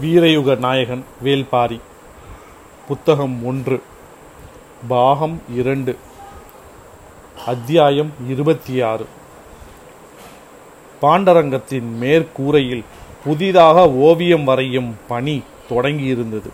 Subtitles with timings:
[0.00, 1.80] வீரயுக நாயகன் வேல்பாரி.
[2.88, 3.82] புத்தகம் ஒன்று.
[4.88, 5.96] பாகம் இரண்டு.
[7.46, 9.06] அத்தியாயம் இருபத்தி ஆறு
[11.02, 12.84] பாண்டரங்கத்தின் மேற்கூரையில்
[13.24, 16.50] புதிதாக ஓவியம் வரையும் பணி தொடங்கியிருந்தது.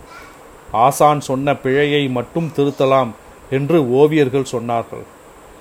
[0.71, 3.09] ஆசான் சொன்ன பிழையை மட்டும் திருத்தலாம்
[3.49, 5.05] என்று ஓவியர்கள் சொன்னார்கள்.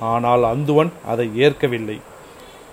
[0.01, 2.01] ஆனால் அந்துவன் அதை ஏற்கவில்லை.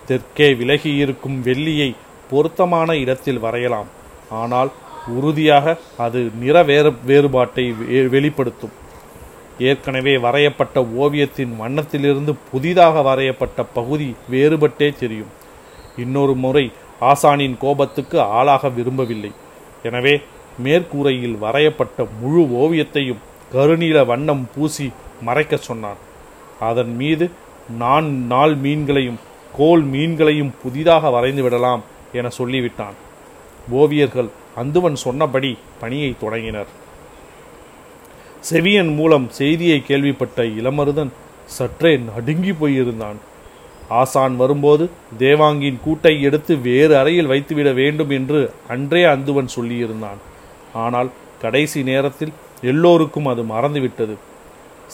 [0.06, 1.96] தெற்கே விலகியிருக்கும் வெள்ளியை
[2.30, 3.88] பொருத்தமான இடத்தில் வரையலாம்.
[4.30, 4.72] ஆனால்
[5.08, 8.72] உறுதியாக அது நிற வேறு வேறுபாட்டை வெ- வெளிப்படுத்தும்.
[9.60, 15.28] ஏற்கனவே வரையப்பட்ட ஓவியத்தின் வண்ணத்திலிருந்து புதிதாக வரையப்பட்ட பகுதி வேறுபட்டே தெரியும்.
[15.98, 16.72] இன்னொரு முறை
[17.02, 19.32] ஆசானின் கோபத்துக்கு ஆளாக விரும்பவில்லை.
[19.84, 20.22] எனவே
[20.64, 23.18] மேற்கூரையில் வரையப்பட்ட முழு ஓவியத்தையும்
[23.54, 24.92] கருநீல வண்ணம் பூசி
[25.26, 25.98] மறைக்கச் சொன்னான்.
[26.60, 27.30] அதன் மீது
[27.78, 29.20] நான் நாள் மீன்களையும்
[29.58, 31.84] கோல் மீன்களையும் புதிதாக வரைந்து விடலாம்
[32.14, 33.04] என சொல்லிவிட்டான்.
[33.72, 36.68] ஓவியர்கள் அந்துவன் சொன்னபடி பணியை தொடங்கினர்.
[38.52, 41.12] செவியன் மூலம் செய்தியை கேள்விப்பட்ட இளமருதன்
[41.46, 43.16] சற்றே நடுங்கி போயிருந்தான்.
[43.90, 50.18] ஆசான் வரும்போது தேவாங்கின் கூட்டை எடுத்து வேறு அறையில் வைத்துவிட வேண்டும் என்று அன்றே அந்துவன் சொல்லியிருந்தான்.
[50.74, 54.16] ஆனால் கடைசி நேரத்தில் எல்லோருக்கும் அது மறந்துவிட்டது.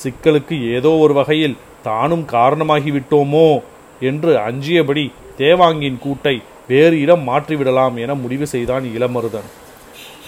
[0.03, 3.59] சிக்கலுக்கு ஏதோ ஒரு வகையில் தானும் காரணமாகிவிட்டோமோ
[4.00, 9.50] என்று அஞ்சியபடி தேவாங்கின் கூட்டை வேறு இடம் மாற்றிவிடலாம் என முடிவு செய்தான் இளமருதன்.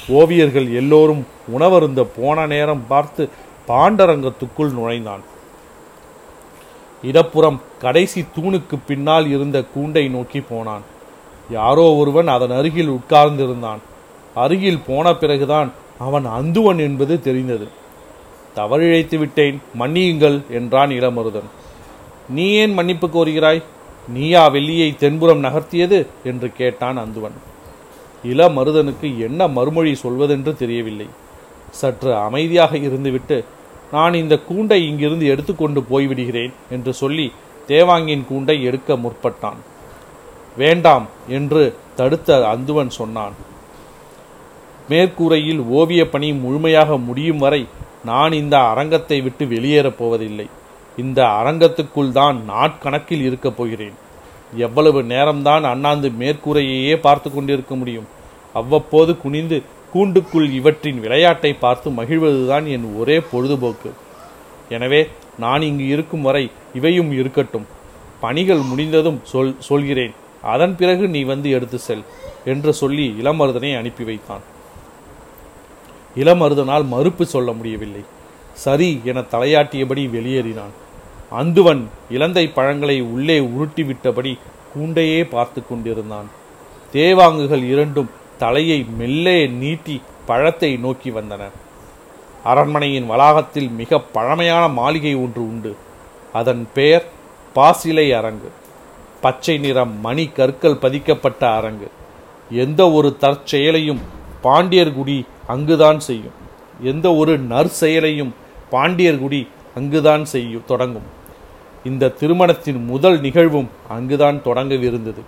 [0.07, 3.29] ஓவியர்கள் எல்லோரும் உணவருந்த போன நேரம் பார்த்து
[3.67, 5.23] பாண்டரங்கத்துக்குள் நுழைந்தான்.
[7.03, 10.81] இடப்புறம் கடைசி தூணுக்கு பின்னால் இருந்த கூண்டை நோக்கி போனான்.
[11.49, 13.81] யாரோ ஒருவன் அதன் அருகில் உட்கார்ந்திருந்தான்.
[14.35, 17.67] அருகில் போன பிறகுதான் அவன் அந்துவன் என்பது தெரிந்தது.
[18.55, 21.49] தவறிழைத்து விட்டேன் மன்னியுங்கள் என்றான் இளமருதன்.
[22.29, 23.63] நீ ஏன் மன்னிப்பு கோருகிறாய்?
[24.07, 26.05] நீயா வெள்ளியை தென்புறம் நகர்த்தியது?
[26.23, 27.31] என்று கேட்டான் அந்துவன்.
[28.23, 31.07] இளமருதனுக்கு என்ன மறுமொழி சொல்வதென்று தெரியவில்லை.
[31.71, 33.43] சற்று அமைதியாக இருந்துவிட்டு
[33.91, 37.31] நான் இந்த கூண்டை இங்கிருந்து எடுத்துக்கொண்டு போய்விடுகிறேன் என்று சொல்லி
[37.67, 39.57] தேவாங்கின் கூண்டை எடுக்க முற்பட்டான்.
[40.57, 43.33] வேண்டாம் என்று தடுத்த அந்துவன் சொன்னான்.
[44.89, 47.67] மேற்கூரையில் ஓவியப் பணி முழுமையாக முடியும் வரை
[48.05, 50.47] நான் இந்த அரங்கத்தை விட்டு வெளியேறப் போவதில்லை.
[50.97, 53.95] இந்த அரங்கத்துக்குள் தான் நாட்கணக்கில் இருக்கப் போகிறேன்.
[54.65, 58.07] எவ்வளவு நேரம்தான் அண்ணாந்து மேற்கூரையையே பார்த்து கொண்டிருக்க முடியும்.
[58.53, 59.61] அவ்வப்போது குனிந்து
[59.93, 63.91] கூண்டுக்குள் இவற்றின் விளையாட்டை பார்த்து மகிழ்வதுதான் என் ஒரே பொழுதுபோக்கு.
[64.69, 65.01] எனவே
[65.39, 67.65] நான் இங்கு இருக்கும் வரை இவையும் இருக்கட்டும்.
[68.19, 70.13] பணிகள் முடிந்ததும் சொல் சொல்கிறேன்.
[70.41, 72.03] அதன் பிறகு நீ வந்து எடுத்து செல்
[72.45, 74.43] என்று சொல்லி இளமருதனை அனுப்பி வைத்தான்.
[76.15, 78.03] இளமருதனால் மறுப்பு சொல்ல முடியவில்லை.
[78.53, 80.73] சரி என தலையாட்டியபடி வெளியேறினான்.
[81.39, 84.39] அந்துவன் இலந்தை பழங்களை உள்ளே உருட்டிவிட்டபடி
[84.75, 86.25] கூண்டையே பார்த்து கொண்டிருந்தான்.
[86.93, 91.49] தேவாங்குகள் இரண்டும் தலையை மெல்லே நீட்டி பழத்தை நோக்கி வந்தன.
[92.43, 95.75] அரண்மனையின் வளாகத்தில் மிக பழமையான மாளிகை ஒன்று உண்டு.
[96.33, 97.05] அதன் பெயர்
[97.53, 98.51] பாசிலை அரங்கு.
[99.21, 101.91] பச்சை நிறம் மணி கற்கள் பதிக்கப்பட்ட அரங்கு.
[102.49, 103.99] எந்த ஒரு தற்செயலையும்
[104.43, 106.37] பாண்டியர்குடி அங்குதான் செய்யும்.
[106.81, 108.31] எந்த ஒரு நற்செயலையும்
[108.71, 111.21] பாண்டியர்குடி அங்குதான் செய்யும் தொடங்கும்.
[111.83, 115.21] இந்த திருமணத்தின் முதல் நிகழ்வும் அங்குதான் தொடங்கவிருந்தது.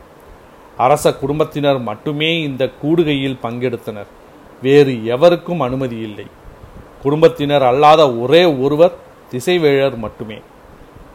[0.78, 4.10] அரச குடும்பத்தினர் மட்டுமே இந்த கூடுகையில் பங்கெடுத்தனர்.
[4.62, 6.26] வேறு எவருக்கும் அனுமதி இல்லை.
[7.02, 8.96] குடும்பத்தினர் அல்லாத ஒரே ஒருவர்
[9.32, 10.38] திசைவேழர் மட்டுமே.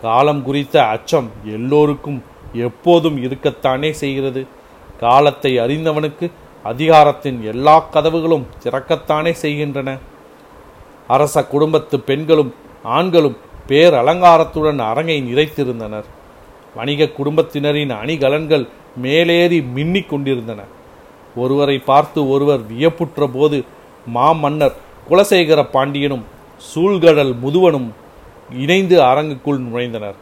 [0.02, 2.22] காலம் குறித்த அச்சம் எல்லோருக்கும்
[2.52, 4.46] எப்போதும் இருக்கத்தானே செய்கிறது.
[5.00, 6.30] காலத்தை அறிந்தவனுக்கு
[6.62, 9.98] அதிகாரத்தின் எல்லா கதவுகளும் திறக்கத்தானே செய்கின்றன.
[11.06, 13.36] அரச குடும்பத்து பெண்களும் ஆண்களும்
[13.70, 16.06] பேர் அலங்காரத்துடன் அரங்கை நிறைத்திருந்தனர்.
[16.76, 18.64] வணிக குடும்பத்தினரின் அணிகலன்கள்
[18.96, 20.60] மேலேறி மின்னிக் கொண்டிருந்தன.
[21.36, 23.58] ஒருவரை பார்த்து ஒருவர் வியப்புற்ற போது
[24.14, 24.76] மாமன்னர்
[25.08, 26.24] குலசேகர பாண்டியனும்
[26.70, 27.88] சூழ்கடல் முதுவனும்
[28.64, 30.18] இணைந்து அரங்குக்குள் நுழைந்தனர்.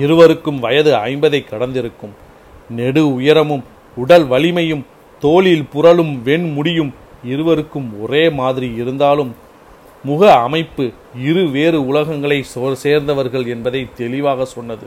[0.00, 2.14] இருவருக்கும் வயது ஐம்பதை கடந்திருக்கும்.
[2.70, 3.64] நெடு உயரமும்
[3.96, 4.84] உடல் வலிமையும்
[5.20, 6.92] தோளில் புரளும் வெண்முடியும்
[7.24, 9.32] இருவருக்கும் ஒரே மாதிரி இருந்தாலும்
[10.04, 10.92] முக அமைப்பு
[11.22, 12.38] இரு வேறு உலகங்களை
[12.72, 14.86] சேர்ந்தவர்கள் என்பதை தெளிவாக சொன்னது.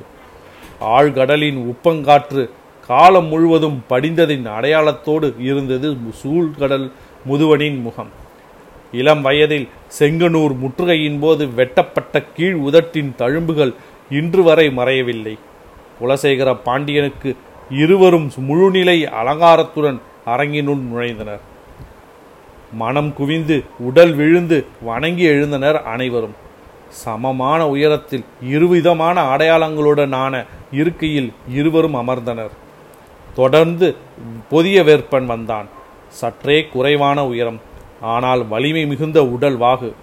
[0.82, 2.50] ஆழ்கடலின் உப்பங்காற்று
[2.88, 6.92] காலம் முழுவதும் படிந்ததின் அடையாளத்தோடு இருந்தது சூழ்கடல்
[7.30, 8.12] முதுவனின் முகம்.
[8.92, 9.68] இளம் வயதில்
[10.00, 13.74] செங்கனூர் முற்றுகையின் போது வெட்டப்பட்ட கீழ் உதட்டின் தழும்புகள்
[14.10, 15.36] இன்று வரை மறையவில்லை.
[16.02, 17.36] குலசேகர பாண்டியனுக்கு
[17.70, 21.44] இருவரும் முழுநிலை அலங்காரத்துடன் அரங்கினுள் நுழைந்தனர்.
[22.74, 26.36] மனம் குவிந்து உடல் விழுந்து வணங்கி எழுந்தனர் அனைவரும்.
[26.90, 32.50] சமமான உயரத்தில் இருவிதமான அடையாளங்களுடனான இருக்கையில் இருவரும் அமர்ந்தனர்.
[33.36, 33.96] தொடர்ந்து
[34.50, 35.66] புதிய வேற்பன் வந்தான்.
[36.10, 37.62] சற்றே குறைவான உயரம்.
[38.02, 39.94] ஆனால் வலிமை மிகுந்த உடல் வாகு.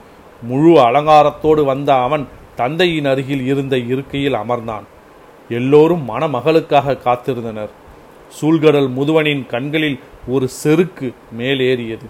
[0.42, 4.82] முழு அலங்காரத்தோடு வந்த அவன் தந்தையின் அருகில் இருந்த இருக்கையில் அமர்ந்தான்.
[5.48, 7.68] எல்லோரும் மணமகளுக்காக காத்திருந்தனர்.
[8.40, 12.06] சூழ்கடல் முதுவனின் கண்களில் ஒரு செருக்கு மேலேறியது.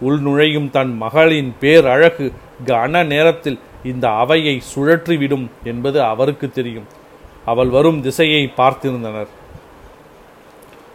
[0.00, 2.32] உள் நுழையும் தன் மகளின் பேரழகு
[2.66, 6.86] கன நேரத்தில் இந்த அவையை சுழற்றிவிடும் என்பது அவருக்கு தெரியும்.
[7.44, 9.26] அவள் வரும் திசையை பார்த்திருந்தனர்.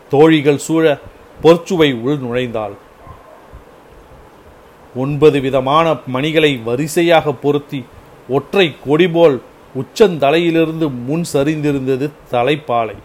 [0.09, 0.97] தோழிகள் சூழ
[1.43, 2.73] பொற்சுவை உள் நுழைந்தாள்.
[4.95, 7.85] ஒன்பது விதமான மணிகளை வரிசையாக பொருத்தி
[8.29, 9.41] ஒற்றை கொடிபோல்
[9.75, 12.95] உச்சந்தலையிலிருந்து முன் சரிந்திருந்தது தலைப்பாலை.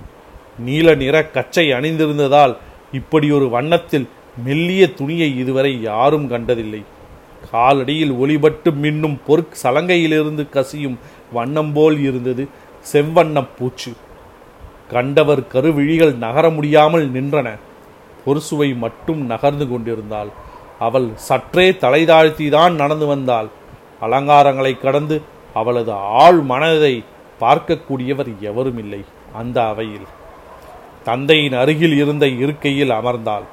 [0.59, 2.57] நீல நிற கச்சை அணிந்திருந்ததால்
[2.93, 4.09] இப்படியொரு வண்ணத்தில்
[4.45, 6.83] மெல்லிய துணியை இதுவரை யாரும் கண்டதில்லை.
[7.53, 10.99] காலடியில் ஒளிபட்டு மின்னும் பொற் சலங்கையிலிருந்து கசியும்
[11.33, 12.49] வண்ணம் போல் இருந்தது
[12.93, 13.93] செவ்வண்ணப் பூச்சு.
[14.91, 17.59] கண்டவர் கருவிழிகள் நகர முடியாமல் நின்றன.
[18.27, 20.29] பொருசுவை மட்டும் நகர்ந்து கொண்டிருந்தாள்.
[20.79, 23.49] அவள் சற்றே தலை தாழ்த்திதான் நடந்து வந்தாள்.
[24.01, 25.23] அலங்காரங்களை கடந்து
[25.55, 27.05] அவளது ஆழ் மனதை
[27.41, 30.07] பார்க்கக்கூடியவர் எவரும் இல்லை அந்த அவையில்
[31.05, 33.47] தந்தையின் அருகில் இருந்த இருக்கையில் அமர்ந்தாள்.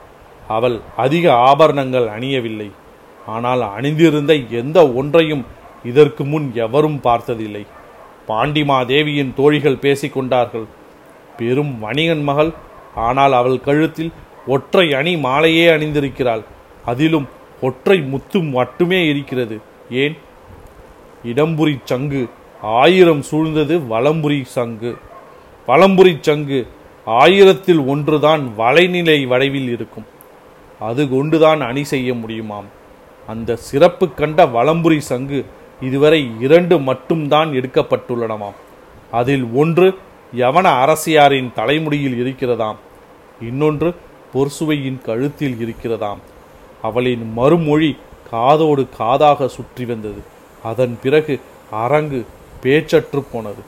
[0.47, 2.71] அவள் அதிக ஆபரணங்கள் அணியவில்லை.
[3.27, 5.45] ஆனால் அணிந்திருந்த எந்த ஒன்றையும்
[5.83, 7.65] இதற்கு முன் எவரும் பார்த்ததில்லை.
[8.27, 10.65] பாண்டிமாதேவியின் தோழிகள் பேசிக்கொண்டார்கள்.
[11.37, 12.53] பெரும் வணிகன் மகள்.
[12.95, 14.11] ஆனால் அவள் கழுத்தில்
[14.47, 16.43] ஒற்றை அணி மாலையே அணிந்திருக்கிறாள்.
[16.85, 17.27] அதிலும்
[17.61, 19.61] ஒற்றை முத்து மட்டுமே இருக்கிறது.
[19.89, 20.17] ஏன்?
[21.23, 22.29] இடம்புரி சங்கு.
[22.61, 24.97] ஆயிரம் சூழ்ந்தது வலம்புரி சங்கு.
[25.67, 26.67] வலம்புரி சங்கு
[27.05, 30.05] ஆயிரத்தில் ஒன்றுதான் வளைநிலை வளைவில் இருக்கும்.
[30.79, 32.65] அது கொண்டுதான் அணி செய்ய முடியுமாம்?
[33.27, 35.45] அந்த சிறப்பு கண்ட வலம்புரி சங்கு
[35.81, 38.53] இதுவரை இரண்டு மட்டும்தான் எடுக்கப்பட்டுள்ளனவாம்.
[39.11, 39.97] அதில் ஒன்று
[40.35, 42.75] யவன அரசியாரின் தலைமுடியில் இருக்கிறதாம்.
[43.41, 43.95] இன்னொன்று
[44.33, 46.17] பொர்சுவையின் கழுத்தில் இருக்கிறதாம்.
[46.81, 47.97] அவளின் மறுமொழி
[48.29, 50.21] காதோடு காதாக சுற்றி வந்தது.
[50.63, 51.39] அதன் பிறகு
[51.71, 52.25] அரங்கு
[52.63, 53.63] பேச்சற்று போனது.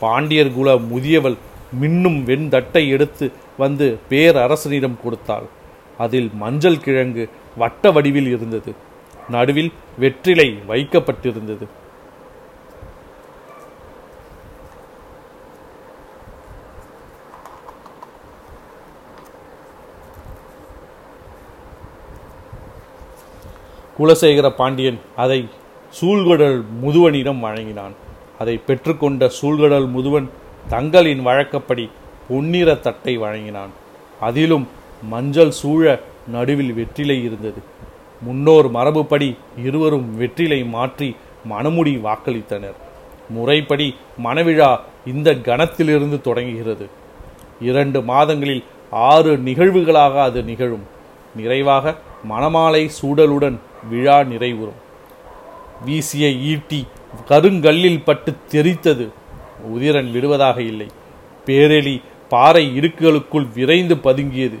[0.00, 1.36] பாண்டியர் குல முதியவள்
[1.80, 5.44] மின்னும் வெண்தட்டை எடுத்து வந்து பேரரசனிடம் கொடுத்தாள்.
[6.04, 7.24] அதில் மஞ்சள் கிழங்கு
[7.56, 8.72] வட்ட வடிவில் இருந்தது.
[9.28, 11.66] நடுவில் வெற்றிலை வைக்கப்பட்டிருந்தது.
[23.98, 25.40] குலசேகர பாண்டியன் அதை
[25.98, 27.94] சூழ்கடல் முதுவனிடம் வழங்கினான்.
[28.38, 30.28] அதை பெற்றுக்கொண்ட சூழ்கடல் முதுவன்
[30.68, 31.84] தங்களின் வழக்கப்படி
[32.28, 33.72] பொன்னிற தட்டை வழங்கினான்.
[34.20, 34.66] அதிலும்
[35.02, 37.62] மஞ்சள் சூழ நடுவில் வெற்றிலை இருந்தது.
[38.22, 41.16] முன்னோர் மரபுப்படி இருவரும் வெற்றிலை மாற்றி
[41.50, 42.74] மணமுடி வாக்களித்தனர்.
[43.28, 43.94] முறைப்படி
[44.24, 46.88] மணவிழா இந்த கணத்திலிருந்து தொடங்குகிறது.
[47.60, 50.82] இரண்டு மாதங்களில் ஆறு நிகழ்வுகளாக அது நிகழும்.
[51.36, 51.96] நிறைவாக
[52.30, 53.58] மணமாலை சூடலுடன்
[53.90, 54.78] விழா நிறைவுறும்.
[55.84, 56.86] வீசிய ஈட்டி
[57.28, 59.08] கருங்கல்லில் பட்டு தெரித்தது.
[59.74, 60.86] உதிரன் விடுவதாக இல்லை.
[61.46, 64.58] பேரெலி பாறை இருக்குகளுக்குள் விரைந்து பதுங்கியது.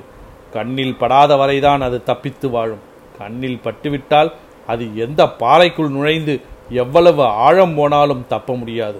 [0.52, 2.82] கண்ணில் படாத வரைதான் அது தப்பித்து வாழும்.
[3.18, 4.30] கண்ணில் பட்டுவிட்டால்
[4.66, 8.98] அது எந்த பாறைக்குள் நுழைந்து எவ்வளவு ஆழம் போனாலும் தப்ப முடியாது.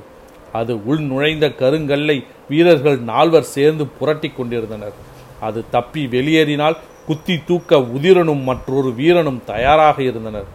[0.52, 4.92] அது உள் நுழைந்த கருங்கல்லை வீரர்கள் நால்வர் சேர்ந்து புரட்டி கொண்டிருந்தனர்.
[5.40, 6.76] அது தப்பி வெளியேறினால்
[7.06, 10.48] குத்தி தூக்க உதிரனும் மற்றொரு வீரனும் தயாராக இருந்தனர்.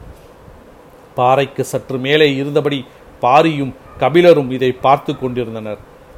[1.15, 2.85] பாறைக்கு சற்று மேலே இருந்தபடி
[3.21, 5.77] பாரியும் கபிலரும் இதை பார்த்து கொண்டிருந்தனர்.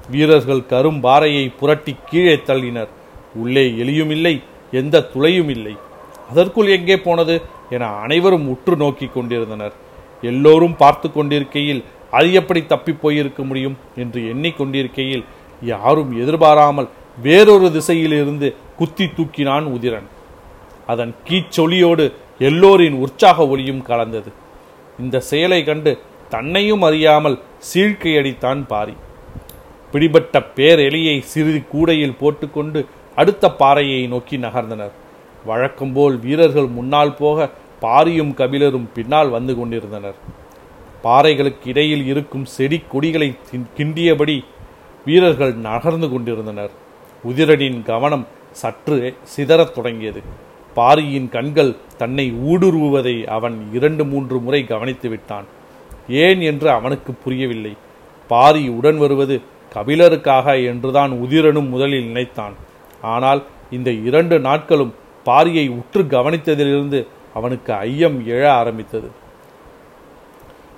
[0.09, 2.91] வீரர்கள் கரும் பாறையை புரட்டி கீழே தள்ளினர்.
[3.35, 5.77] உள்ளே எலியும் இல்லை எந்த துளையும் இல்லை.
[6.29, 7.41] அதற்குள் எங்கே போனது?
[7.69, 9.73] என அனைவரும் உற்று நோக்கி கொண்டிருந்தனர்.
[10.21, 15.23] எல்லோரும் பார்த்து கொண்டிருக்கையில் அது எப்படி தப்பி போயிருக்க முடியும் என்று எண்ணிக்கொண்டிருக்கையில்
[15.61, 16.89] யாரும் எதிர்பாராமல்
[17.21, 20.07] வேறொரு திசையிலிருந்து குத்தி தூக்கினான் உதிரன்.
[20.87, 24.31] அதன் கீச்சொலியோடு எல்லோரின் உற்சாக ஒளியும் கலந்தது.
[24.99, 27.39] இந்த செயலை கண்டு தன்னையும் அறியாமல்
[27.73, 28.93] சீழ்க்கையடித்தான் பாரி.
[29.91, 32.85] பிடிபட்ட பேரெலியை சிறிது கூடையில் போட்டுக்கொண்டு
[33.19, 34.95] அடுத்த பாறையை நோக்கி நகர்ந்தனர்.
[35.45, 37.49] வழக்கம்போல் வீரர்கள் முன்னால் போக
[37.81, 40.17] பாரியும் கபிலரும் பின்னால் வந்து கொண்டிருந்தனர்.
[41.03, 43.29] பாறைகளுக்கு இடையில் இருக்கும் செடி கொடிகளை
[43.77, 44.37] கிண்டியபடி
[45.05, 46.73] வீரர்கள் நகர்ந்து கொண்டிருந்தனர்.
[47.29, 48.97] உதிரனின் கவனம் சற்று
[49.35, 50.21] சிதறத் தொடங்கியது.
[50.75, 55.47] பாரியின் கண்கள் தன்னை ஊடுருவுவதை அவன் இரண்டு மூன்று முறை கவனித்து விட்டான்.
[56.23, 57.73] ஏன் என்று அவனுக்கு புரியவில்லை.
[58.27, 59.41] பாரி உடன் வருவது
[59.73, 62.55] கபிலருக்காக என்றுதான் உதிரனும் முதலில் நினைத்தான்.
[63.01, 64.93] ஆனால் இந்த இரண்டு நாட்களும்
[65.25, 69.11] பாரியை உற்று கவனித்ததிலிருந்து அவனுக்கு ஐயம் எழ ஆரம்பித்தது.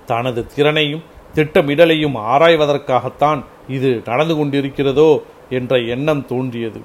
[0.06, 1.02] தனது திறனையும்
[1.34, 5.10] திட்டமிடலையும் ஆராய்வதற்காகத்தான் இது நடந்து கொண்டிருக்கிறதோ
[5.50, 6.80] என்ற எண்ணம் தோன்றியது.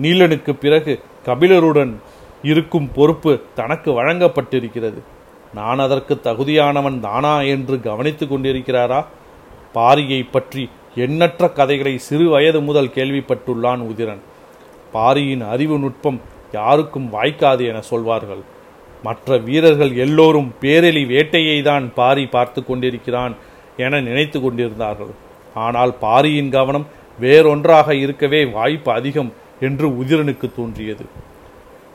[0.00, 2.00] நீலனுக்கு பிறகு கபிலருடன்
[2.42, 5.00] இருக்கும் பொறுப்பு தனக்கு வழங்கப்பட்டிருக்கிறது.
[5.54, 9.04] நான் அதற்கு தகுதியானவன் தானா என்று கவனித்து கொண்டிருக்கிறாரா?
[9.74, 14.22] பாரியை பற்றி எண்ணற்ற கதைகளை சிறு வயது முதல் கேள்விப்பட்டுள்ளான் உதிரன்.
[14.94, 16.18] பாரியின் அறிவு நுட்பம்
[16.58, 18.42] யாருக்கும் வாய்க்காது என சொல்வார்கள்.
[19.06, 23.34] மற்ற வீரர்கள் எல்லோரும் பேரெலி வேட்டையை தான் பாரி பார்த்து கொண்டிருக்கிறான்
[23.84, 25.12] என நினைத்து கொண்டிருந்தார்கள்.
[25.64, 26.86] ஆனால் பாரியின் கவனம்
[27.18, 29.30] வேறொன்றாக இருக்கவே வாய்ப்பு அதிகம்
[29.66, 31.04] என்று உதிரனுக்கு தோன்றியது.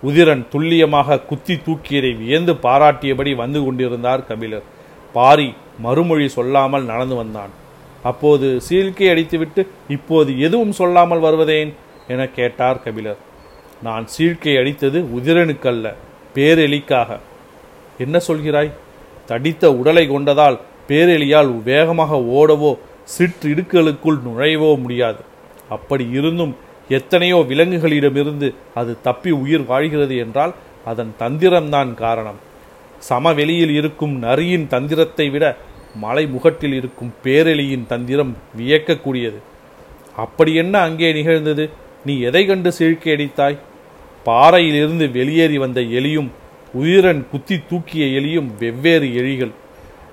[0.03, 4.67] உதிரன் துல்லியமாக குத்தி தூக்கியதை வியந்து பாராட்டியபடி வந்து கொண்டிருந்தார் கபிலர்.
[5.15, 5.47] பாரி
[5.85, 7.51] மறுமொழி சொல்லாமல் நடந்து வந்தான்.
[8.09, 9.61] அப்போது சீழ்க்கை அடித்துவிட்டு
[9.95, 11.71] இப்போது எதுவும் சொல்லாமல் வருவதேன்?
[12.13, 13.19] என கேட்டார் கபிலர்.
[13.85, 15.87] நான் சீழ்க்கை அடித்தது உதிரனுக்கல்ல
[16.35, 17.09] பேரெலிக்காக.
[18.03, 18.71] என்ன சொல்கிறாய்?
[19.29, 20.57] தடித்த உடலை கொண்டதால்
[20.89, 22.71] பேரெலியால் வேகமாக ஓடவோ
[23.15, 25.21] சிற்றிடுக்களுக்குள் நுழையவோ முடியாது.
[25.75, 26.53] அப்படி இருந்தும்
[26.97, 28.49] எத்தனையோ விலங்குகளிடமிருந்து
[28.79, 30.53] அது தப்பி உயிர் வாழ்கிறது என்றால்
[30.91, 32.39] அதன் தந்திரம்தான் காரணம்.
[33.09, 35.45] சமவெளியில் இருக்கும் நரியின் தந்திரத்தை விட
[36.03, 39.39] மலை முகட்டில் இருக்கும் பேரெலியின் தந்திரம் வியக்கக்கூடியது.
[40.15, 41.65] அப்படி என்ன அங்கே நிகழ்ந்தது?
[42.07, 43.57] நீ எதை கண்டு சீழ்க்கை அடித்தாய்?
[44.23, 46.29] பாறையிலிருந்து வெளியேறி வந்த எலியும்
[46.73, 49.51] உயிரன் குத்தி தூக்கிய எலியும் வெவ்வேறு எலிகள்.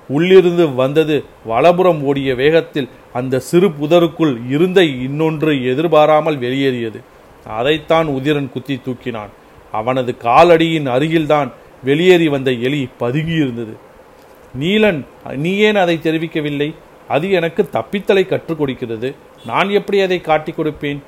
[0.07, 6.99] உள்ளிருந்து வந்தது வலபுறம் ஓடிய வேகத்தில் அந்த சிறு புதருக்குள் இருந்த இன்னொன்று எதிர்பாராமல் வெளியேறியது.
[7.59, 9.31] அதைத்தான் உதிரன் குத்தி தூக்கினான்.
[9.71, 11.49] அவனது காலடியின் அருகில்தான்
[11.83, 13.75] வெளியேறி வந்த எலி பதுங்கியிருந்தது.
[14.59, 14.99] நீலன்
[15.35, 16.69] நீ ஏன் அதை தெரிவிக்கவில்லை?
[17.07, 19.09] அது எனக்கு தப்பித்தலை கற்றுக் கொடுக்கிறது.
[19.45, 21.01] நான் எப்படி அதை காட்டிக் கொடுப்பேன்?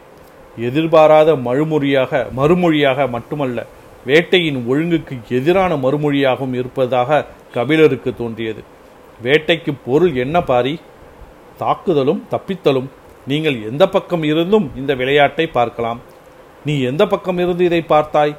[0.57, 3.65] எதிர்பாராத மறுமொழியாக மறுமொழியாக மட்டுமல்ல
[4.05, 8.61] வேட்டையின் ஒழுங்குக்கு எதிரான மறுமொழியாகவும் இருப்பதாக கபிலருக்கு தோன்றியது.
[9.23, 10.79] வேட்டைக்கு பொருள் என்ன பாரி?
[11.57, 12.89] தாக்குதலும் தப்பித்தலும்.
[13.27, 16.01] நீங்கள் எந்த பக்கம் இருந்தும் இந்த விளையாட்டை பார்க்கலாம்.
[16.65, 18.35] நீ எந்த பக்கம் இருந்து இதை பார்த்தாய்?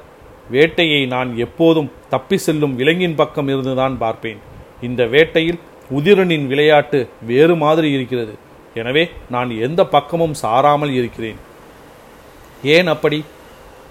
[0.51, 4.39] வேட்டையை நான் எப்போதும் தப்பி செல்லும் விலங்கின் பக்கம் இருந்துதான் பார்ப்பேன்.
[4.81, 5.59] இந்த வேட்டையில்
[5.97, 8.35] உதிரனின் விளையாட்டு வேறு மாதிரி இருக்கிறது.
[8.75, 11.39] எனவே நான் எந்த பக்கமும் சாராமல் இருக்கிறேன்.
[12.65, 13.25] ஏன் அப்படி?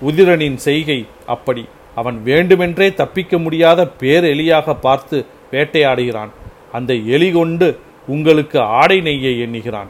[0.07, 1.65] உதிரனின் செய்கை அப்படி.
[1.95, 6.29] அவன் வேண்டுமென்றே தப்பிக்க முடியாத பேரெலியாக பார்த்து வேட்டையாடுகிறான்.
[6.71, 9.87] அந்த எலி கொண்டு உங்களுக்கு ஆடை நெய்ய எண்ணுகிறான்.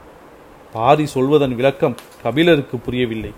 [0.73, 3.31] பாரி சொல்வதன் விளக்கம் கபிலருக்கு புரியவில்லை.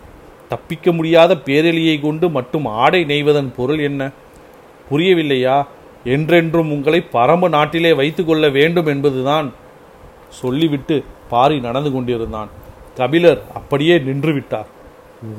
[0.50, 4.10] தப்பிக்க முடியாத பேரெலியை கொண்டு மட்டும் ஆடை நெய்வதன் பொருள் என்ன?
[4.92, 5.68] புரியவில்லையா?
[6.04, 9.54] என்றென்றும் உங்களை பரம்பு நாட்டிலே வைத்து கொள்ள வேண்டும் என்பதுதான்
[10.30, 12.50] சொல்லிவிட்டு பாரி நடந்து கொண்டிருந்தான்.
[12.96, 14.78] கபிலர் அப்படியே நின்றுவிட்டார்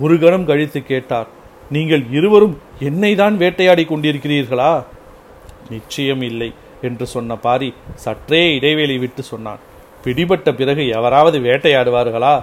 [0.00, 1.28] ஒரு கணம் கழித்து கேட்டார்
[1.70, 4.84] நீங்கள் இருவரும் என்னை தான் வேட்டையாடி கொண்டிருக்கிறீர்களா?
[5.70, 9.60] நிச்சயம் இல்லை என்று சொன்ன பாரி சற்றே இடைவேளை விட்டு சொன்னான்.
[10.04, 12.34] பிடிபட்ட பிறகு எவராவது வேட்டையாடுவார்களா?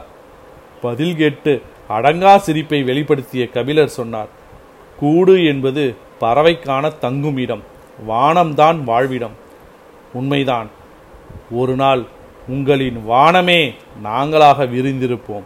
[0.82, 4.32] பதில் கேட்டு அடங்கா சிரிப்பை வெளிப்படுத்திய கபிலர் சொன்னார்
[5.00, 7.64] கூடு என்பது பறவைக்கான தங்கும் இடம்
[8.10, 9.36] வானம்தான் வாழ்விடம்.
[10.14, 10.70] உண்மைதான்
[11.52, 12.04] ஒரு நாள்
[12.48, 13.62] உங்களின் வானமே
[14.04, 15.46] நாங்களாக விரிந்திருப்போம்.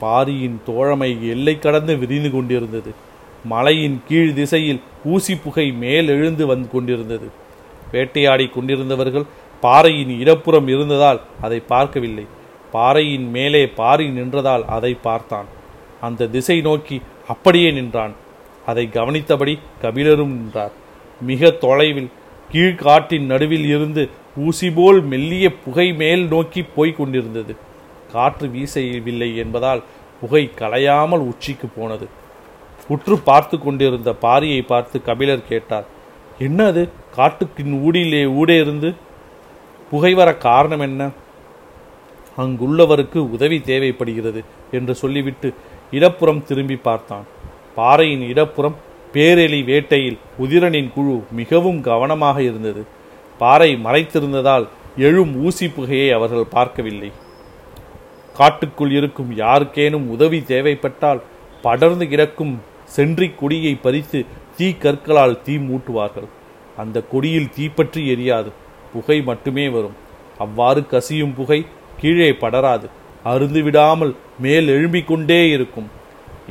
[0.00, 2.94] பாரியின் தோழமை எல்லை கடந்து விரிந்து கொண்டிருந்தது.
[3.44, 7.28] மலையின் கீழ் திசையில் ஊசி புகை மேல் எழுந்து வந்து கொண்டிருந்தது.
[7.92, 9.26] வேட்டையாடி கொண்டிருந்தவர்கள்
[9.60, 12.26] பாறையின் இடப்புறம் இருந்ததால் அதை பார்க்கவில்லை.
[12.72, 15.46] பாறையின் மேலே பாரி நின்றதால் அதை பார்த்தான்.
[16.00, 18.12] அந்த திசை நோக்கி அப்படியே நின்றான்.
[18.66, 20.72] அதை கவனித்தபடி கபிலரும் நின்றார்.
[21.20, 22.10] மிக தொலைவில்
[22.52, 27.56] கீழ்காட்டின் நடுவில் இருந்து ஊசி போல் மெல்லிய புகை மேல் நோக்கி போய்க் கொண்டிருந்தது.
[28.12, 29.82] காற்று வீசவில்லை என்பதால்
[30.20, 32.08] புகை கலையாமல் உச்சிக்கு போனது.
[32.88, 35.86] உற்று பார்த்து கொண்டிருந்த பாரியை பார்த்து கபிலர் கேட்டார்
[36.38, 36.88] என்ன அது?
[37.16, 38.94] காட்டுக்கின் ஊடிலே ஊடே இருந்து?
[39.90, 41.10] புகை வர காரணம் என்ன?
[42.38, 45.54] அங்குள்ளவருக்கு உதவி தேவைப்படுகிறது என்று சொல்லிவிட்டு
[45.90, 47.24] இடப்புறம் திரும்பி பார்த்தான்.
[47.74, 48.76] பாறையின் இடப்புறம்
[49.12, 52.86] பேரெலி வேட்டையில் உதிரனின் குழு மிகவும் கவனமாக இருந்தது.
[53.38, 57.12] பாறை மறைத்திருந்ததால் எழும் ஊசி புகையை அவர்கள் பார்க்கவில்லை.
[58.38, 61.20] காட்டுக்குள் இருக்கும் யாருக்கேனும் உதவி தேவைப்பட்டால்
[61.62, 62.54] படர்ந்து கிடக்கும்
[62.96, 64.18] சென்றிக் கொடியை பறித்து
[64.56, 66.28] தீ கற்களால் தீ மூட்டுவார்கள்.
[66.76, 68.50] அந்த கொடியில் தீப்பற்றி எரியாது.
[68.92, 69.96] புகை மட்டுமே வரும்.
[70.44, 71.60] அவ்வாறு கசியும் புகை
[72.00, 72.86] கீழே படராது.
[73.24, 75.88] அருந்து விடாமல் மேல் எழும்பிக் கொண்டே இருக்கும்.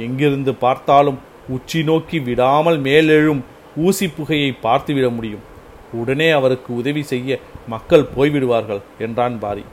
[0.05, 3.41] எங்கிருந்து பார்த்தாலும் உச்சி நோக்கி விடாமல் மேலெழும்
[3.85, 5.45] ஊசி புகையை பார்த்துவிட முடியும்.
[5.93, 9.65] உடனே அவருக்கு உதவி செய்ய மக்கள் போய்விடுவார்கள் என்றான் பாரி.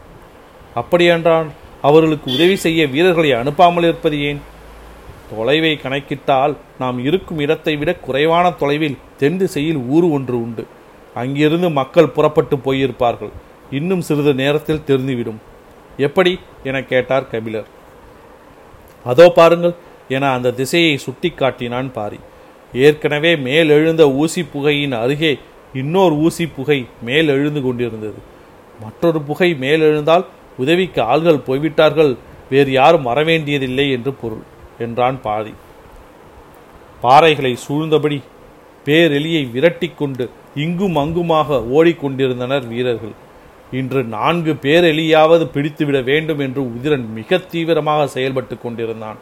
[0.75, 1.49] அப்படியென்றான்?
[1.89, 4.41] அவர்களுக்கு உதவி செய்ய வீரர்களை அனுப்பாமல் இருப்பது ஏன்?
[5.31, 10.65] தொலைவை கணக்கிட்டால் நாம் இருக்கும் இடத்தை விட குறைவான தொலைவில் தென் திசையில் ஊர் ஒன்று உண்டு.
[11.15, 13.33] அங்கிருந்து மக்கள் புறப்பட்டு போயிருப்பார்கள்.
[13.71, 15.41] இன்னும் சிறிது நேரத்தில் தெரிந்துவிடும்.
[15.97, 16.33] எப்படி?
[16.63, 17.69] என கேட்டார் கபிலர்.
[19.05, 19.75] அதோ பாருங்கள்
[20.09, 22.21] என அந்த திசையை சுட்டிக்காட்டினான் பாரி.
[22.73, 25.33] ஏற்கனவே மேலெழுந்த ஊசி புகையின் அருகே
[25.75, 28.21] இன்னொரு ஊசி புகை மேல் எழுந்து கொண்டிருந்தது.
[28.81, 30.25] மற்றொரு புகை மேலெழுந்தால்
[30.57, 32.13] உதவிக்கு ஆள்கள் போய்விட்டார்கள்
[32.51, 34.45] வேறு யாரும் வரவேண்டியதில்லை என்று பொருள்
[34.79, 35.53] என்றான் பாதி.
[37.03, 38.19] பாறைகளை சூழ்ந்தபடி
[38.87, 43.15] பேரெலியை விரட்டிக் கொண்டு இங்கும் அங்குமாக ஓடிக்கொண்டிருந்தனர் வீரர்கள்.
[43.71, 49.19] இன்று நான்கு பேரெலியாவது பிடித்துவிட வேண்டும் என்று உதிரன் மிக தீவிரமாக செயல்பட்டு கொண்டிருந்தான்.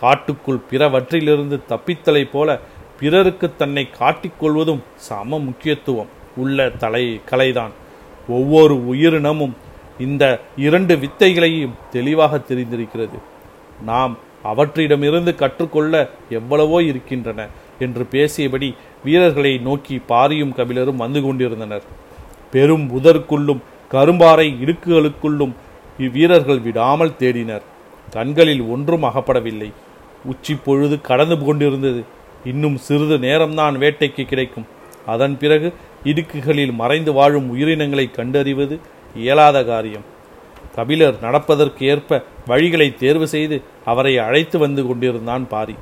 [0.00, 2.58] காட்டுக்குள் பிறவற்றிலிருந்து தப்பித்தலை போல
[3.00, 7.72] பிறருக்கு தன்னை காட்டிக்கொள்வதும் சம முக்கியத்துவம் உள்ள தலை கலைதான்.
[8.28, 9.54] ஒவ்வொரு உயிரினமும்
[9.98, 13.18] இந்த இரண்டு வித்தைகளையும் தெளிவாக தெரிந்திருக்கிறது.
[13.84, 17.46] நாம் அவற்றிடமிருந்து கற்றுக்கொள்ள எவ்வளவோ இருக்கின்றன
[17.78, 21.82] என்று பேசியபடி வீரர்களை நோக்கி பாரியும் கபிலரும் வந்து கொண்டிருந்தனர்.
[22.50, 25.52] பெரும் புதற்குள்ளும் கரும்பாறை இடுக்குகளுக்குள்ளும்
[25.98, 27.60] இவ்வீரர்கள் விடாமல் தேடினர்.
[28.10, 29.72] கண்களில் ஒன்றும் அகப்படவில்லை.
[30.24, 32.04] உச்சி பொழுது கடந்து கொண்டிருந்தது.
[32.44, 34.66] இன்னும் சிறிது நேரம்தான் வேட்டைக்கு கிடைக்கும்.
[35.06, 38.80] அதன் பிறகு இடுக்குகளில் மறைந்து வாழும் உயிரினங்களை கண்டறிவது
[39.14, 40.04] இயலாத காரியம்.
[40.74, 45.74] கபிலர் நடப்பதற்கு ஏற்ப வழிகளை தேர்வு செய்து அவரை அழைத்து வந்து கொண்டிருந்தான் பாரி.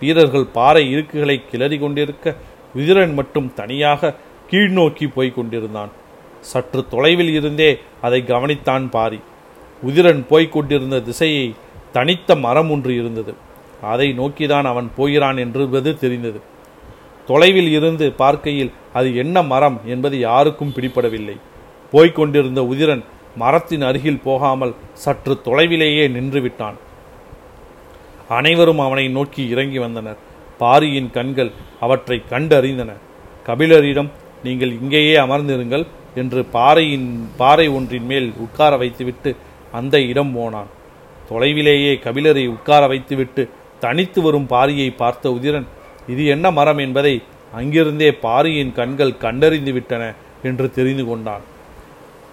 [0.00, 2.34] வீரர்கள் பாறை இருக்குகளை கிளறி கொண்டிருக்க
[2.76, 4.14] உதிரன் மட்டும் தனியாக
[4.50, 5.90] கீழ்நோக்கி போய்க் கொண்டிருந்தான்.
[6.40, 9.20] சற்று தொலைவில் இருந்தே அதை கவனித்தான் பாரி.
[9.86, 11.54] உதிரன் போய்க் கொண்டிருந்த திசையை
[11.92, 13.34] தனித்த மரம் ஒன்று இருந்தது.
[13.82, 16.40] அதை நோக்கிதான் அவன் போகிறான் என்பது தெரிந்தது.
[17.26, 21.36] தொலைவில் இருந்து பார்க்கையில் அது என்ன மரம் என்பது யாருக்கும் பிடிபடவில்லை
[21.94, 23.04] போய்கொண்டிருந்த உதிரன்
[23.42, 24.74] மரத்தின் அருகில் போகாமல்
[25.04, 26.76] சற்று தொலைவிலேயே நின்று விட்டான்
[28.36, 30.20] அனைவரும் அவனை நோக்கி இறங்கி வந்தனர்.
[30.60, 31.50] பாரியின் கண்கள்
[31.84, 32.90] அவற்றை கண்டறிந்தன.
[33.48, 34.10] கபிலரிடம்
[34.46, 35.84] நீங்கள் இங்கேயே அமர்ந்திருங்கள்
[36.20, 37.08] என்று பாறையின்
[37.40, 39.30] பாறை ஒன்றின் மேல் உட்கார வைத்துவிட்டு
[39.78, 40.70] அந்த இடம் போனான்.
[41.30, 43.42] தொலைவிலேயே கபிலரை உட்கார வைத்துவிட்டு
[43.84, 45.68] தனித்து வரும் பாரியை பார்த்த உதிரன்
[46.12, 47.14] இது என்ன மரம் என்பதை
[47.60, 50.02] அங்கிருந்தே பாரியின் கண்கள் கண்டறிந்து விட்டன
[50.48, 51.44] என்று தெரிந்து கொண்டான்.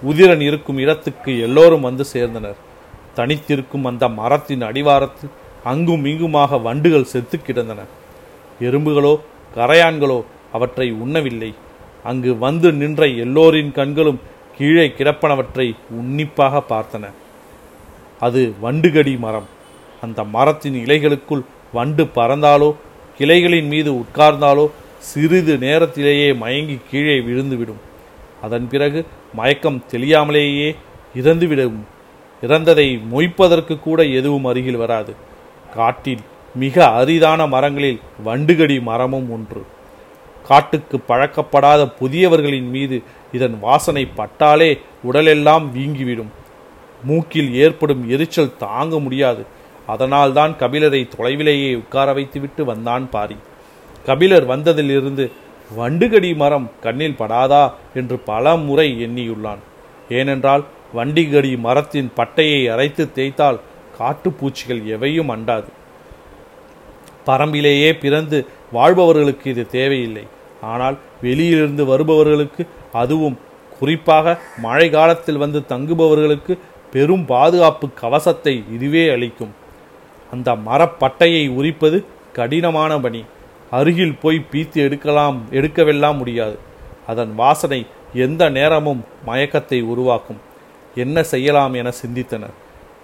[0.09, 2.59] உதிரன் இருக்கும் இடத்துக்கு எல்லோரும் வந்து சேர்ந்தனர்.
[3.15, 5.29] தனித்திருக்கும் அந்த மரத்தின் அடிவாரத்தில்
[5.63, 7.79] அங்கும் இங்குமாக வண்டுகள் செத்து கிடந்தன.
[8.59, 9.19] எறும்புகளோ
[9.55, 11.53] கரையான்களோ அவற்றை உண்ணவில்லை.
[12.03, 14.19] அங்கு வந்து நின்ற எல்லோரின் கண்களும்
[14.57, 17.05] கீழே கிடப்பனவற்றை உன்னிப்பாக பார்த்தன.
[18.19, 19.47] அது வண்டுகடி மரம்.
[20.01, 22.75] அந்த மரத்தின் இலைகளுக்குள் வண்டு பறந்தாலோ
[23.17, 27.81] கிளைகளின் மீது உட்கார்ந்தாலோ சிறிது நேரத்திலேயே மயங்கி கீழே விழுந்துவிடும்.
[28.41, 30.75] அதன் பிறகு மயக்கம் தெளியாமலேயே
[31.15, 31.79] இறந்துவிடும்.
[32.41, 35.15] இறந்ததை மொய்ப்பதற்கு கூட எதுவும் அருகில் வராது.
[35.73, 36.19] காட்டில்
[36.55, 39.65] மிக அரிதான மரங்களில் வண்டுகடி மரமும் ஒன்று.
[40.47, 46.27] காட்டுக்கு பழக்கப்படாத புதியவர்களின் மீது இதன் வாசனை பட்டாலே உடலெல்லாம் வீங்கிவிடும்.
[47.03, 49.45] மூக்கில் ஏற்படும் எரிச்சல் தாங்க முடியாது.
[49.87, 53.35] அதனால்தான் கபிலரை தொலைவிலேயே உட்கார வைத்துவிட்டு வந்தான் பாரி.
[54.05, 55.31] கபிலர் வந்ததிலிருந்து
[55.77, 59.61] வண்டுகடி மரம் கண்ணில் படாதா என்று பல முறை எண்ணியுள்ளான்.
[60.09, 60.63] ஏனென்றால்
[60.95, 63.59] வண்டிகடி மரத்தின் பட்டையை அரைத்து தேய்த்தால்
[63.99, 65.69] காட்டுப்பூச்சிகள் எவையும் அண்டாது.
[67.25, 68.37] பரம்பிலேயே பிறந்து
[68.71, 70.25] வாழ்பவர்களுக்கு இது தேவையில்லை.
[70.61, 73.37] ஆனால் வெளியிலிருந்து வருபவர்களுக்கு அதுவும்
[73.79, 76.53] குறிப்பாக மழை காலத்தில் வந்து தங்குபவர்களுக்கு
[76.93, 79.53] பெரும் பாதுகாப்பு கவசத்தை இதுவே அளிக்கும்.
[80.31, 81.97] அந்த மரப்பட்டையை உரிப்பது
[82.33, 83.21] கடினமான பணி.
[83.71, 86.57] அருகில் போய் பீத்து எடுக்கலாம் எடுக்கவெல்லாம் முடியாது.
[87.07, 87.81] அதன் வாசனை
[88.25, 90.39] எந்த நேரமும் மயக்கத்தை உருவாக்கும்.
[90.95, 92.55] என்ன செய்யலாம் என சிந்தித்தனர்.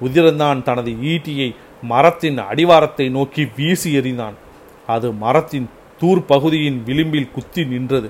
[0.06, 1.50] உதிரந்தான் தனது ஈட்டியை
[1.82, 4.36] மரத்தின் அடிவாரத்தை நோக்கி வீசி எறிந்தான்.
[4.88, 5.68] அது மரத்தின்
[6.00, 8.10] தூர் பகுதியின் விளிம்பில் குத்தி நின்றது.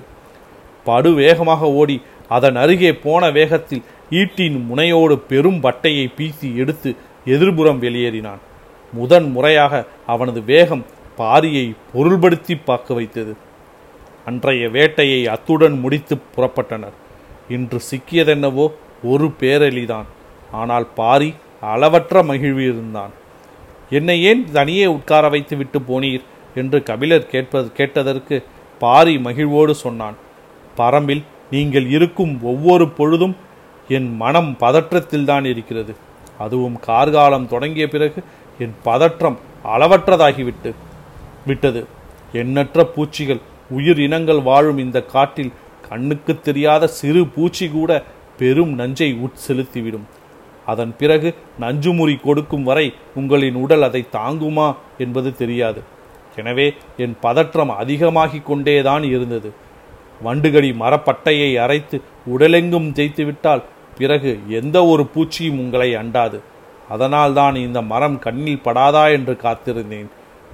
[0.83, 1.97] படு வேகமாக ஓடி
[2.35, 6.89] அதன் அருகே போன வேகத்தில் ஈட்டின் முனையோடு பெரும் பட்டையை பீசி எடுத்து
[7.25, 8.41] எதிர்புறம் வெளியேறினான்.
[8.93, 10.83] முதன் முறையாக அவனது வேகம்
[11.17, 13.33] பாரியை பொருள்படுத்தி பார்க்க வைத்தது.
[14.25, 16.95] அன்றைய வேட்டையை அத்துடன் முடித்து புறப்பட்டனர்.
[17.49, 18.65] இன்று சிக்கியதென்னவோ
[19.03, 20.07] ஒரு பேரெலிதான்.
[20.51, 21.29] ஆனால் பாரி
[21.73, 23.13] அளவற்ற மகிழ்வியிருந்தான்
[23.89, 26.23] என்னை ஏன் தனியே உட்கார வைத்து விட்டு போனீர்?
[26.55, 28.35] என்று கபிலர் கேட்பது கேட்டதற்கு
[28.79, 30.17] பாரி மகிழ்வோடு சொன்னான்.
[30.77, 33.35] பரம்பில் நீங்கள் இருக்கும் ஒவ்வொரு பொழுதும்
[33.87, 35.95] என் மனம் பதற்றத்தில்தான் இருக்கிறது.
[36.37, 38.19] அதுவும் கார்காலம் தொடங்கிய பிறகு
[38.59, 39.37] என் பதற்றம்
[39.75, 40.71] அளவற்றதாகிவிட்டு
[41.47, 41.81] விட்டது.
[42.31, 45.51] எண்ணற்ற பூச்சிகள் உயிர் இனங்கள் வாழும் இந்த காட்டில்
[45.89, 47.91] கண்ணுக்கு தெரியாத சிறு பூச்சி கூட
[48.39, 50.07] பெரும் நஞ்சை உட்செலுத்திவிடும்.
[50.65, 51.29] அதன் பிறகு
[51.59, 55.81] நஞ்சுமுறி கொடுக்கும் வரை உங்களின் உடல் அதை தாங்குமா என்பது தெரியாது.
[56.35, 59.49] எனவே என் பதற்றம் அதிகமாகிக் கொண்டேதான் இருந்தது.
[60.25, 62.01] வண்டுகடி மரப்பட்டையை அரைத்து
[62.37, 63.63] உடலெங்கும் தேய்த்துவிட்டால்
[63.97, 66.39] பிறகு எந்த ஒரு பூச்சியும் உங்களை அண்டாது.
[66.89, 70.09] அதனால்தான் இந்த மரம் கண்ணில் படாதா என்று காத்திருந்தேன்.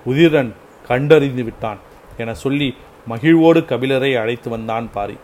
[0.05, 0.51] உதிரன்
[0.87, 1.77] கண்டறிந்து விட்டான்
[2.17, 5.17] என சொல்லி மகிழ்வோடு கபிலரை அழைத்து வந்தான் பாரி.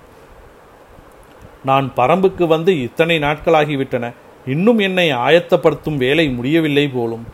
[1.65, 4.13] நான் பரம்புக்கு வந்து இத்தனை நாட்களாகிவிட்டன
[4.45, 7.25] இன்னும் என்னை ஆயத்தப்படுத்தும் வேலை முடியவில்லை போலும்.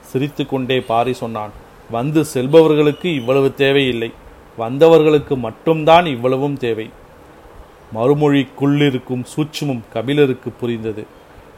[0.00, 1.50] சிரித்துக்கொண்டே பாரி சொன்னான்
[1.90, 4.12] வந்து செல்பவர்களுக்கு இவ்வளவு தேவையில்லை
[4.58, 6.90] வந்தவர்களுக்கு மட்டும்தான் இவ்வளவும் தேவை.
[7.94, 11.06] மறுமொழிக்குள்ளிருக்கும் சூட்சமும் கபிலருக்கு புரிந்தது.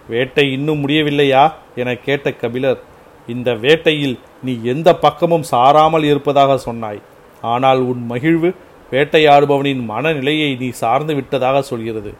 [0.08, 1.52] வேட்டை இன்னும் முடியவில்லையா?
[1.76, 2.80] என கேட்ட கபிலர்
[3.26, 7.00] இந்த வேட்டையில் நீ எந்த பக்கமும் சாராமல் இருப்பதாக சொன்னாய்.
[7.40, 8.54] ஆனால் உன் மகிழ்வு
[8.90, 12.14] வேட்டையாடுபவனின் மனநிலையை நீ சார்ந்து விட்டதாக சொல்கிறது.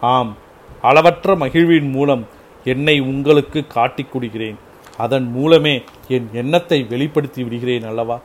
[0.00, 0.36] ஆம்
[0.82, 2.24] அளவற்ற மகிழ்வின் மூலம்
[2.64, 4.58] என்னை உங்களுக்கு காட்டிக் கொடுக்கிறேன்.
[4.96, 8.18] அதன் மூலமே என் எண்ணத்தை வெளிப்படுத்தி விடுகிறேன் அல்லவா?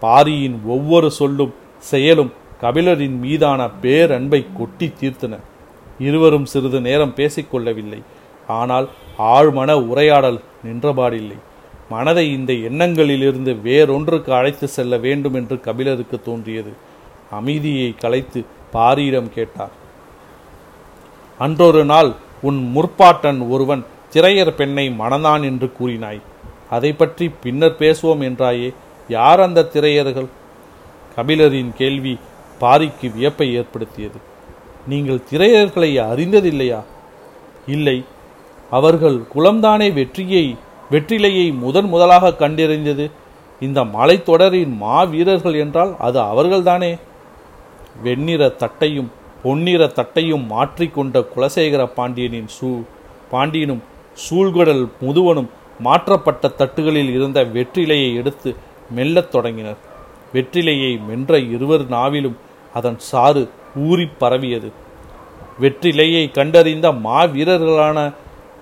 [0.00, 5.34] பாரியின் ஒவ்வொரு சொல்லும் செயலும் கபிலரின் மீதான பேரன்பை கொட்டி தீர்த்தன.
[5.98, 8.02] இருவரும் சிறிது நேரம் பேசிக்கொள்ளவில்லை.
[8.46, 11.38] ஆனால் ஆழ்மன உரையாடல் நின்றபாடில்லை.
[11.88, 16.72] மனதை இந்த எண்ணங்களிலிருந்து வேறொன்றுக்கு அழைத்து செல்ல வேண்டும் என்று கபிலருக்கு தோன்றியது.
[17.30, 19.70] அமைதியை கலைத்து பாரியிடம் கேட்டார்.
[21.38, 26.20] அன்றொரு நாள் உன் முற்பாட்டன் ஒருவன் திரையர் பெண்ணை மணந்தான் என்று கூறினாய்.
[26.70, 28.74] அதை பற்றி பின்னர் பேசுவோம் என்றாயே
[29.08, 30.28] யார் அந்த திரையர்கள்?
[31.16, 32.18] கபிலரின் கேள்வி
[32.60, 34.18] பாரிக்கு வியப்பை ஏற்படுத்தியது.
[34.86, 36.82] நீங்கள் திரையர்களை அறிந்ததில்லையா?
[37.66, 38.04] இல்லை
[38.74, 40.56] அவர்கள் குலம்தானே வெற்றியை
[40.90, 43.10] வெற்றிலையை முதன் முதலாக கண்டறிந்தது.
[43.60, 46.98] இந்த மலைத்தொடரின் மாவீரர்கள் என்றால் அது அவர்கள்தானே?
[48.02, 49.10] வெண்ணிற தட்டையும்
[49.42, 52.80] பொன்னிற தட்டையும் மாற்றிக்கொண்ட குலசேகர பாண்டியனின் சூ
[53.30, 53.82] பாண்டியனும்
[54.14, 58.56] சூழ்குடல் முதுவனும் மாற்றப்பட்ட தட்டுகளில் இருந்த வெற்றிலையை எடுத்து
[58.90, 59.76] மெல்லத் தொடங்கினர்.
[60.32, 62.36] வெற்றிலையை மென்ற இருவர் நாவிலும்
[62.74, 64.72] அதன் சாறு ஊறிப் பரவியது.
[65.60, 68.12] வெற்றிலையை கண்டறிந்த மாவீரர்களான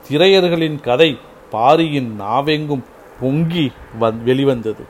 [0.09, 1.19] திரையர்களின் கதை
[1.51, 2.85] பாரியின் நாவெங்கும்
[3.21, 4.85] பொங்கி வந் வெளிவந்தது.